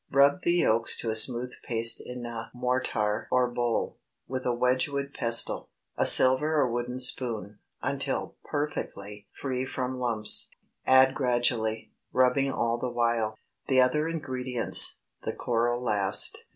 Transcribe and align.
Rub 0.09 0.41
the 0.41 0.53
yolks 0.53 0.97
to 1.01 1.11
a 1.11 1.15
smooth 1.15 1.53
paste 1.63 2.01
in 2.03 2.25
a 2.25 2.49
mortar 2.55 3.27
or 3.29 3.47
bowl, 3.51 3.99
with 4.27 4.47
a 4.47 4.51
Wedgewood 4.51 5.13
pestle, 5.13 5.69
a 5.95 6.07
silver 6.07 6.55
or 6.55 6.71
wooden 6.71 6.97
spoon, 6.97 7.59
until 7.83 8.35
perfectly 8.43 9.27
free 9.39 9.63
from 9.63 9.99
lumps. 9.99 10.49
Add 10.87 11.13
gradually, 11.13 11.91
rubbing 12.11 12.51
all 12.51 12.79
the 12.79 12.89
while, 12.89 13.37
the 13.67 13.79
other 13.79 14.07
ingredients, 14.09 14.99
the 15.21 15.33
coral 15.33 15.79
last. 15.79 16.45